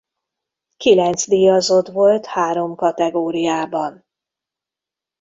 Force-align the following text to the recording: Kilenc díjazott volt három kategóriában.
Kilenc 0.77 1.19
díjazott 1.27 1.87
volt 1.87 2.25
három 2.25 2.75
kategóriában. 2.75 4.05